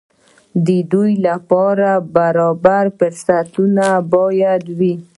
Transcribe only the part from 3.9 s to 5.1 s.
باید وي.